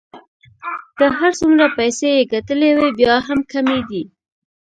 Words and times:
که 0.97 1.05
هر 1.19 1.31
څومره 1.39 1.65
پیسې 1.77 2.07
يې 2.15 2.29
ګټلې 2.33 2.69
وې 2.77 2.89
بیا 2.99 3.15
هم 3.27 3.39
کمې 3.51 3.79
دي. 3.89 4.03